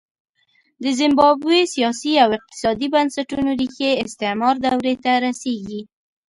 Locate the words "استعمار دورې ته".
4.05-5.11